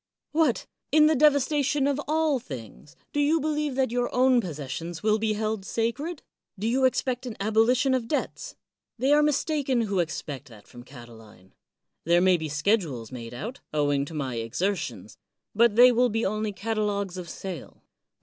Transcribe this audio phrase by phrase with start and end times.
[0.31, 0.65] What!
[0.91, 5.19] in the devas tation of all things, do you believe that your o\^ti possessions will
[5.19, 6.23] be held sacred?
[6.57, 8.55] do you expect an abolition of debts?
[8.97, 11.51] They are mistaken who ex pect that from Catiline.
[12.03, 15.19] There may be schedules made out, owing to my exertions,
[15.53, 17.83] but they will be only catalogs of sale.